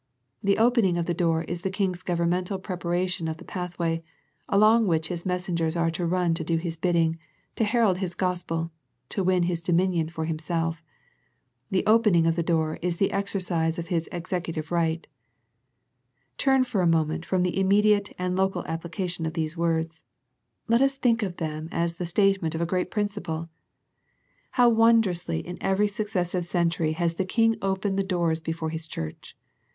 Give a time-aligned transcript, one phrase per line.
[0.41, 4.01] The opening of the door is the King's governmental preparation of the pathway,
[4.49, 7.17] along which His messengers are to run to do His biddings,
[7.57, 8.71] to herald His Gospel,
[9.09, 10.83] to win His dominion for Himself.
[11.69, 15.05] The opening of the door is the exercise of His ex ecutive right.
[16.39, 20.03] Turn for a moment from the immediate and local application of these words.
[20.67, 23.51] Let us think of them as the statement of a great principle.
[24.57, 27.59] How wondrously in every successive century 1 68 A First Century Message has the King
[27.61, 29.37] opened the doors before His Church.